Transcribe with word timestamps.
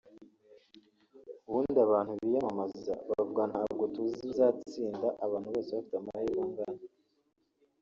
ubundi 1.47 1.77
abantu 1.87 2.11
biyamamaza 2.21 2.93
bavuga 3.09 3.43
ngo 3.47 3.51
ntabwo 3.51 3.83
tuzi 3.93 4.19
uzatsinda 4.31 5.07
abantu 5.25 5.47
bose 5.53 5.69
bafite 5.75 5.95
amahirwe 5.97 6.39
angana 6.45 6.81